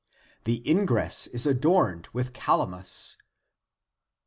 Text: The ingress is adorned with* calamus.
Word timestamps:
The 0.45 0.63
ingress 0.67 1.27
is 1.27 1.45
adorned 1.45 2.07
with* 2.11 2.33
calamus. 2.33 3.17